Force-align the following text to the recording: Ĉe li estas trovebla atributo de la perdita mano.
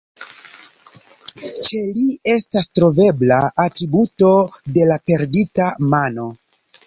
Ĉe 1.65 1.81
li 1.97 2.05
estas 2.37 2.69
trovebla 2.79 3.37
atributo 3.65 4.33
de 4.79 4.87
la 4.93 4.99
perdita 5.11 5.71
mano. 5.93 6.27